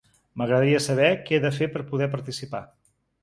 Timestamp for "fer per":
1.59-1.85